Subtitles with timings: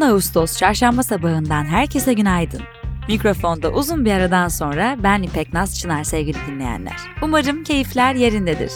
[0.00, 2.60] 10 Ağustos çarşamba sabahından herkese günaydın.
[3.08, 6.96] Mikrofonda uzun bir aradan sonra ben İpek Naz Çınar sevgili dinleyenler.
[7.22, 8.72] Umarım keyifler yerindedir.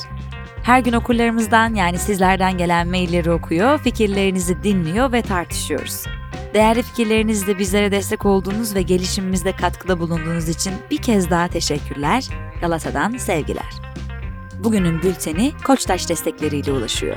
[0.62, 6.04] Her gün okurlarımızdan yani sizlerden gelen mailleri okuyor, fikirlerinizi dinliyor ve tartışıyoruz.
[6.54, 12.24] Değerli fikirlerinizle bizlere destek olduğunuz ve gelişimimizde katkıda bulunduğunuz için bir kez daha teşekkürler.
[12.60, 13.93] Galata'dan sevgiler.
[14.64, 17.16] Bugünün bülteni Koçtaş destekleriyle ulaşıyor.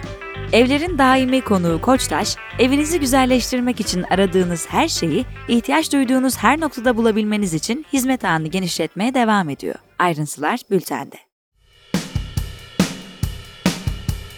[0.54, 7.54] Evlerin daimi konuğu Koçtaş, evinizi güzelleştirmek için aradığınız her şeyi, ihtiyaç duyduğunuz her noktada bulabilmeniz
[7.54, 9.76] için hizmet ağını genişletmeye devam ediyor.
[10.00, 11.16] Ayrıntılar bültende.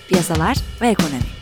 [0.08, 1.40] Piyasalar ve ekonomi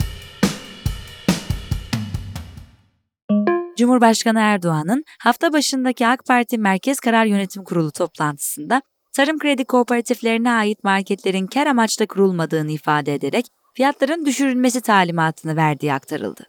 [3.78, 8.82] Cumhurbaşkanı Erdoğan'ın hafta başındaki AK Parti Merkez Karar Yönetim Kurulu toplantısında
[9.18, 16.44] tarım kredi kooperatiflerine ait marketlerin kar amaçlı kurulmadığını ifade ederek fiyatların düşürülmesi talimatını verdiği aktarıldı.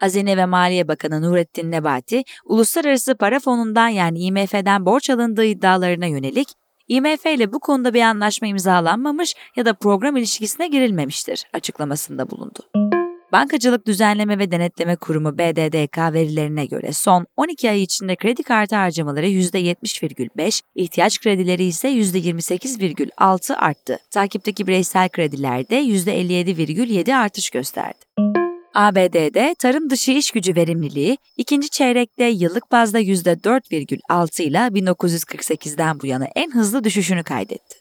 [0.00, 6.48] Hazine ve Maliye Bakanı Nurettin Nebati, Uluslararası Para Fonu'ndan yani IMF'den borç alındığı iddialarına yönelik,
[6.88, 12.97] IMF ile bu konuda bir anlaşma imzalanmamış ya da program ilişkisine girilmemiştir açıklamasında bulundu.
[13.32, 19.26] Bankacılık Düzenleme ve Denetleme Kurumu BDDK verilerine göre son 12 ay içinde kredi kartı harcamaları
[19.26, 23.98] %70,5, ihtiyaç kredileri ise %28,6 arttı.
[24.10, 27.98] Takipteki bireysel kredilerde %57,7 artış gösterdi.
[28.74, 36.26] ABD'de tarım dışı iş gücü verimliliği ikinci çeyrekte yıllık bazda %4,6 ile 1948'den bu yana
[36.34, 37.76] en hızlı düşüşünü kaydetti.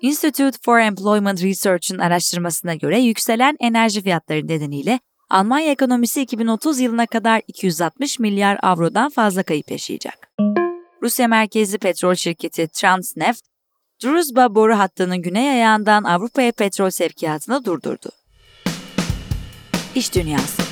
[0.00, 7.42] Institute for Employment Research'ın araştırmasına göre yükselen enerji fiyatları nedeniyle Almanya ekonomisi 2030 yılına kadar
[7.48, 10.28] 260 milyar avrodan fazla kayıp yaşayacak.
[11.02, 13.44] Rusya merkezli petrol şirketi Transneft,
[14.04, 18.08] Druzhba boru hattının güney ayağından Avrupa'ya petrol sevkiyatını durdurdu.
[19.94, 20.62] İş Dünyası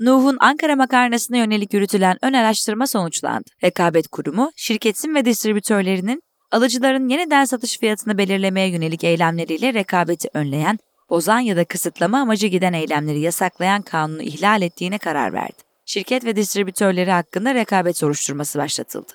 [0.00, 3.50] Nuh'un Ankara makarnasına yönelik yürütülen ön araştırma sonuçlandı.
[3.64, 10.78] Rekabet Kurumu, şirketin ve distribütörlerinin alıcıların yeniden satış fiyatını belirlemeye yönelik eylemleriyle rekabeti önleyen,
[11.10, 15.62] bozan ya da kısıtlama amacı giden eylemleri yasaklayan kanunu ihlal ettiğine karar verdi.
[15.86, 19.12] Şirket ve distribütörleri hakkında rekabet soruşturması başlatıldı.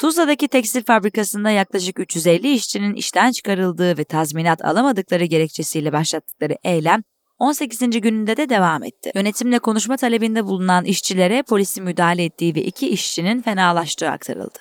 [0.00, 7.02] Tuzla'daki tekstil fabrikasında yaklaşık 350 işçinin işten çıkarıldığı ve tazminat alamadıkları gerekçesiyle başlattıkları eylem
[7.38, 8.00] 18.
[8.00, 9.12] gününde de devam etti.
[9.14, 14.58] Yönetimle konuşma talebinde bulunan işçilere polisin müdahale ettiği ve iki işçinin fenalaştığı aktarıldı.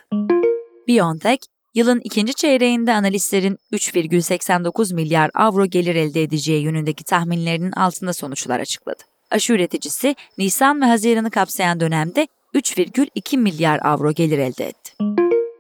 [0.88, 1.40] BioNTech,
[1.76, 9.04] Yılın ikinci çeyreğinde analistlerin 3,89 milyar avro gelir elde edeceği yönündeki tahminlerinin altında sonuçlar açıkladı.
[9.32, 14.92] Aşı üreticisi Nisan ve Haziran'ı kapsayan dönemde 3,2 milyar avro gelir elde etti.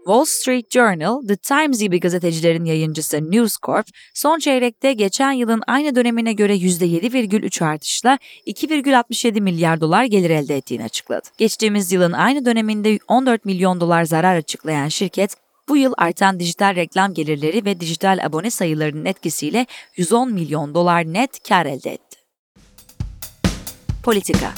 [0.05, 5.95] Wall Street Journal, The Times gibi gazetecilerin yayıncısı News Corp, son çeyrekte geçen yılın aynı
[5.95, 11.27] dönemine göre %7,3 artışla 2,67 milyar dolar gelir elde ettiğini açıkladı.
[11.37, 15.35] Geçtiğimiz yılın aynı döneminde 14 milyon dolar zarar açıklayan şirket,
[15.69, 19.65] bu yıl artan dijital reklam gelirleri ve dijital abone sayılarının etkisiyle
[19.95, 22.17] 110 milyon dolar net kar elde etti.
[24.03, 24.53] Politika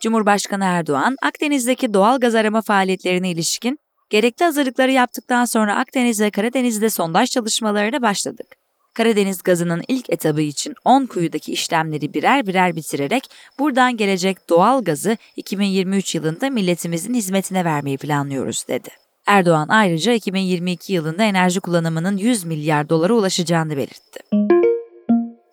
[0.00, 3.78] Cumhurbaşkanı Erdoğan, Akdeniz'deki doğal gaz arama faaliyetlerine ilişkin
[4.10, 8.59] gerekli hazırlıkları yaptıktan sonra Akdeniz ve Karadeniz'de sondaj çalışmalarına başladık.
[8.94, 13.24] Karadeniz gazının ilk etabı için 10 kuyudaki işlemleri birer birer bitirerek
[13.58, 18.88] buradan gelecek doğal gazı 2023 yılında milletimizin hizmetine vermeyi planlıyoruz dedi.
[19.26, 24.20] Erdoğan ayrıca 2022 yılında enerji kullanımının 100 milyar dolara ulaşacağını belirtti.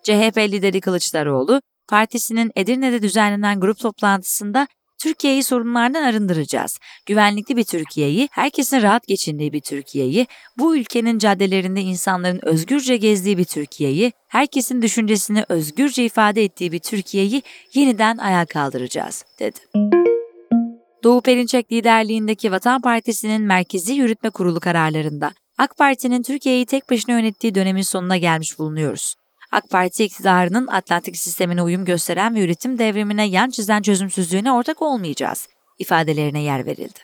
[0.02, 6.78] CHP lideri Kılıçdaroğlu, partisinin Edirne'de düzenlenen grup toplantısında Türkiye'yi sorunlardan arındıracağız.
[7.06, 10.26] Güvenlikli bir Türkiye'yi, herkesin rahat geçindiği bir Türkiye'yi,
[10.58, 17.42] bu ülkenin caddelerinde insanların özgürce gezdiği bir Türkiye'yi, herkesin düşüncesini özgürce ifade ettiği bir Türkiye'yi
[17.74, 19.58] yeniden ayağa kaldıracağız, dedi.
[21.04, 27.54] Doğu Perinçek liderliğindeki Vatan Partisi'nin Merkezi Yürütme Kurulu kararlarında AK Parti'nin Türkiye'yi tek başına yönettiği
[27.54, 29.14] dönemin sonuna gelmiş bulunuyoruz.
[29.52, 35.48] AK Parti iktidarının Atlantik sistemine uyum gösteren ve üretim devrimine yan çizen çözümsüzlüğüne ortak olmayacağız
[35.78, 36.98] ifadelerine yer verildi.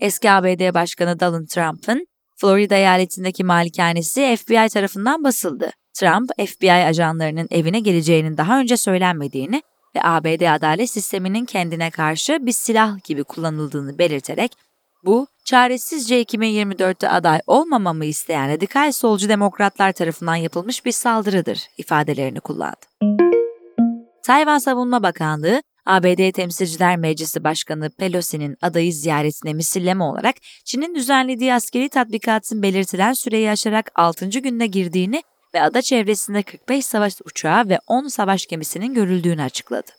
[0.00, 2.06] Eski ABD Başkanı Donald Trump'ın
[2.36, 5.70] Florida eyaletindeki malikanesi FBI tarafından basıldı.
[5.94, 9.62] Trump, FBI ajanlarının evine geleceğinin daha önce söylenmediğini
[9.96, 14.52] ve ABD adalet sisteminin kendine karşı bir silah gibi kullanıldığını belirterek
[15.06, 22.86] bu, çaresizce 2024'te aday olmamamı isteyen radikal solcu demokratlar tarafından yapılmış bir saldırıdır ifadelerini kullandı.
[24.22, 30.34] Tayvan Savunma Bakanlığı, ABD Temsilciler Meclisi Başkanı Pelosi'nin adayı ziyaretine misilleme olarak
[30.64, 34.26] Çin'in düzenlediği askeri tatbikatın belirtilen süreyi aşarak 6.
[34.26, 35.22] gününe girdiğini
[35.54, 39.90] ve ada çevresinde 45 savaş uçağı ve 10 savaş gemisinin görüldüğünü açıkladı.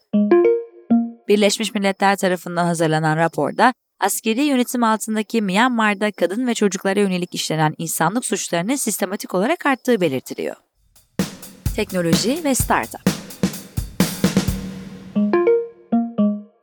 [1.28, 8.26] Birleşmiş Milletler tarafından hazırlanan raporda askeri yönetim altındaki Myanmar'da kadın ve çocuklara yönelik işlenen insanlık
[8.26, 10.56] suçlarının sistematik olarak arttığı belirtiliyor.
[11.76, 13.02] Teknoloji ve Startup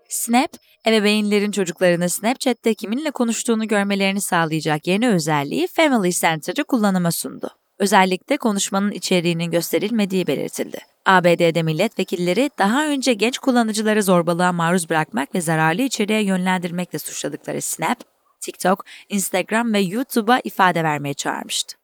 [0.09, 0.51] Snap,
[0.87, 7.62] ebeveynlerin çocuklarını Snapchat'te kiminle konuştuğunu görmelerini sağlayacak yeni özelliği Family Center'ı kullanıma sundu.
[7.83, 10.79] Özellikle konuşmanın içeriğinin gösterilmediği belirtildi.
[11.07, 17.99] ABD'de milletvekilleri daha önce genç kullanıcıları zorbalığa maruz bırakmak ve zararlı içeriğe yönlendirmekle suçladıkları Snap,
[18.41, 21.77] TikTok, Instagram ve YouTube'a ifade vermeye çağırmıştı.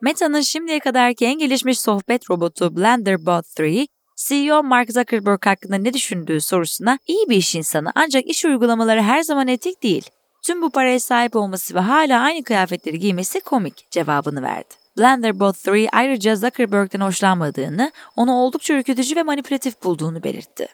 [0.00, 6.40] Meta'nın şimdiye kadarki en gelişmiş sohbet robotu BlenderBot 3, CEO Mark Zuckerberg hakkında ne düşündüğü
[6.40, 10.10] sorusuna iyi bir iş insanı ancak iş uygulamaları her zaman etik değil.
[10.42, 14.74] Tüm bu paraya sahip olması ve hala aynı kıyafetleri giymesi komik cevabını verdi.
[14.98, 20.68] BlenderBot 3 ayrıca Zuckerberg'den hoşlanmadığını, onu oldukça ürkütücü ve manipülatif bulduğunu belirtti.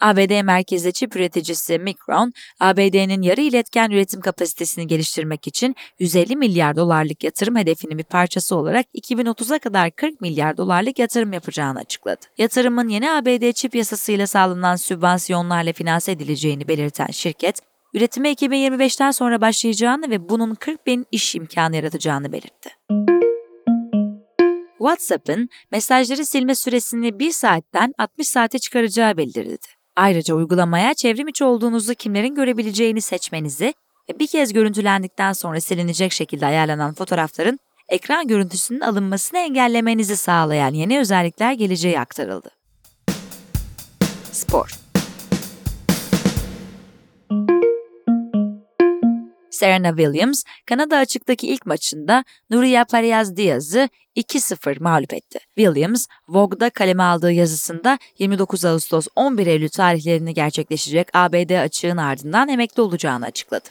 [0.00, 7.24] ABD merkezli çip üreticisi Micron, ABD'nin yarı iletken üretim kapasitesini geliştirmek için 150 milyar dolarlık
[7.24, 12.20] yatırım hedefinin bir parçası olarak 2030'a kadar 40 milyar dolarlık yatırım yapacağını açıkladı.
[12.38, 20.10] Yatırımın yeni ABD çip yasasıyla sağlanan sübvansiyonlarla finanse edileceğini belirten şirket, üretime 2025'ten sonra başlayacağını
[20.10, 22.70] ve bunun 40 bin iş imkanı yaratacağını belirtti.
[24.78, 29.66] WhatsApp'ın mesajları silme süresini 1 saatten 60 saate çıkaracağı bildirildi.
[29.96, 33.74] Ayrıca uygulamaya çevrim içi olduğunuzu kimlerin görebileceğini seçmenizi
[34.10, 37.58] ve bir kez görüntülendikten sonra silinecek şekilde ayarlanan fotoğrafların
[37.88, 42.50] ekran görüntüsünün alınmasını engellemenizi sağlayan yeni özellikler geleceği aktarıldı.
[44.32, 44.89] Spor
[49.60, 55.38] Serena Williams, Kanada açıktaki ilk maçında Nuria Pariaz Diaz'ı 2-0 mağlup etti.
[55.56, 62.82] Williams, Vogue'da kaleme aldığı yazısında 29 Ağustos 11 Eylül tarihlerini gerçekleşecek ABD açığın ardından emekli
[62.82, 63.68] olacağını açıkladı.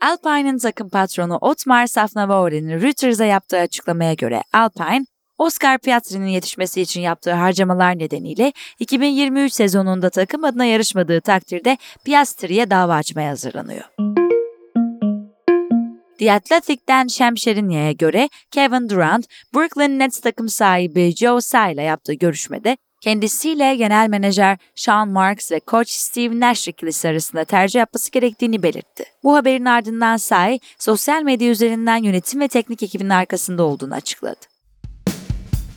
[0.00, 5.06] Alpine'ın takım patronu Otmar Safnavori'nin Reuters'a yaptığı açıklamaya göre Alpine,
[5.40, 12.94] Oscar Piastri'nin yetişmesi için yaptığı harcamalar nedeniyle 2023 sezonunda takım adına yarışmadığı takdirde Piastri'ye dava
[12.94, 13.84] açmaya hazırlanıyor.
[16.18, 22.76] The Athletic'ten Şemşerinya'ya göre Kevin Durant, Brooklyn Nets takım sahibi Joe Tsai ile yaptığı görüşmede
[23.00, 29.04] kendisiyle genel menajer Sean Marks ve koç Steve Nash ikilisi arasında tercih yapması gerektiğini belirtti.
[29.24, 34.59] Bu haberin ardından Tsai, sosyal medya üzerinden yönetim ve teknik ekibinin arkasında olduğunu açıkladı.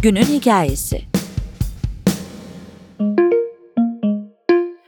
[0.04, 1.02] Günün Hikayesi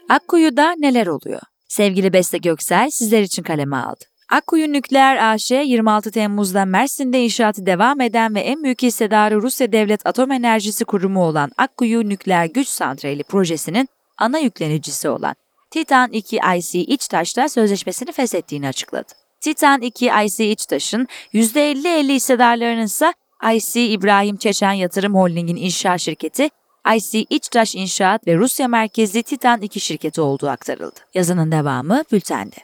[0.09, 1.41] Akkuyu'da neler oluyor?
[1.67, 4.05] Sevgili Beste Göksel sizler için kaleme aldı.
[4.31, 10.05] Akkuyu Nükleer AŞ 26 Temmuz'da Mersin'de inşaatı devam eden ve en büyük hissedarı Rusya Devlet
[10.05, 15.35] Atom Enerjisi Kurumu olan Akkuyu Nükleer Güç Santrali projesinin ana yüklenicisi olan
[15.71, 19.13] Titan 2 IC İçtaş'la sözleşmesini feshettiğini açıkladı.
[19.41, 23.13] Titan 2 IC İçtaş'ın %50-50 hissedarlarının ise
[23.53, 26.49] IC İbrahim Çeçen Yatırım Holding'in inşaat şirketi,
[26.95, 30.99] IC İçtaş İnşaat ve Rusya merkezli Titan 2 şirketi olduğu aktarıldı.
[31.13, 32.55] Yazının devamı bültende.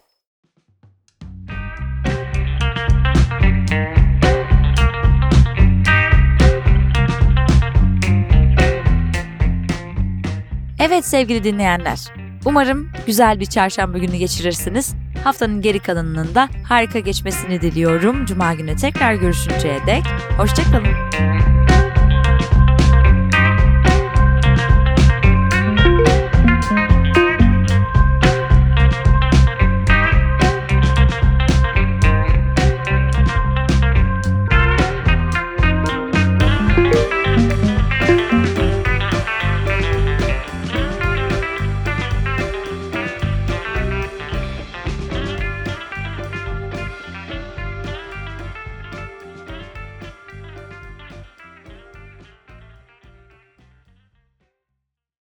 [10.79, 12.00] Evet sevgili dinleyenler,
[12.46, 14.96] umarım güzel bir çarşamba günü geçirirsiniz.
[15.24, 18.25] Haftanın geri kalanının da harika geçmesini diliyorum.
[18.25, 20.04] Cuma günü tekrar görüşünceye dek
[20.38, 21.40] hoşçakalın.